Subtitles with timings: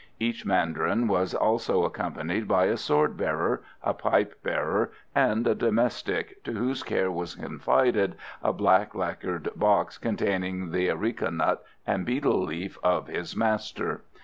[0.19, 6.43] Each mandarin was also accompanied by a sword bearer, a pipe bearer, and a domestic
[6.45, 12.41] to whose care was confided a black lacquered box containing the areca nut and betel
[12.43, 14.01] leaf of his master.